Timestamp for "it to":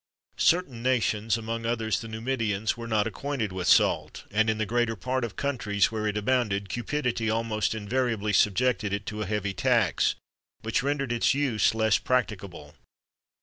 8.93-9.21